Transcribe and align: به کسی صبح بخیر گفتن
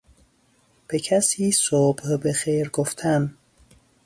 به 0.87 0.99
کسی 0.99 1.51
صبح 1.51 2.15
بخیر 2.17 2.69
گفتن 2.69 3.37